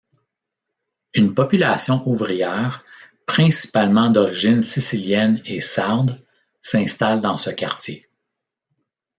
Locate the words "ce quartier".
7.37-8.09